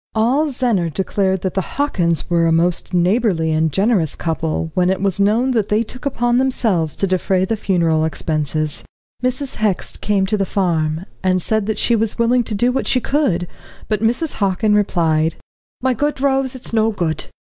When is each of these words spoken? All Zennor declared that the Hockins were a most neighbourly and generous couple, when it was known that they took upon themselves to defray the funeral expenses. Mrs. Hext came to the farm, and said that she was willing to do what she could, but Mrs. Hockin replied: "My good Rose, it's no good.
All 0.15 0.47
Zennor 0.47 0.89
declared 0.91 1.41
that 1.41 1.53
the 1.53 1.61
Hockins 1.77 2.27
were 2.27 2.47
a 2.47 2.51
most 2.51 2.91
neighbourly 2.91 3.51
and 3.51 3.71
generous 3.71 4.15
couple, 4.15 4.71
when 4.73 4.89
it 4.89 4.99
was 4.99 5.19
known 5.19 5.51
that 5.51 5.69
they 5.69 5.83
took 5.83 6.07
upon 6.07 6.39
themselves 6.39 6.95
to 6.95 7.05
defray 7.05 7.45
the 7.45 7.55
funeral 7.55 8.03
expenses. 8.03 8.83
Mrs. 9.23 9.57
Hext 9.57 10.01
came 10.01 10.25
to 10.25 10.37
the 10.37 10.43
farm, 10.47 11.05
and 11.21 11.39
said 11.39 11.67
that 11.67 11.77
she 11.77 11.95
was 11.95 12.17
willing 12.17 12.43
to 12.45 12.55
do 12.55 12.71
what 12.71 12.87
she 12.87 12.99
could, 12.99 13.47
but 13.87 14.01
Mrs. 14.01 14.33
Hockin 14.41 14.73
replied: 14.73 15.35
"My 15.83 15.93
good 15.93 16.19
Rose, 16.19 16.55
it's 16.55 16.73
no 16.73 16.89
good. 16.89 17.25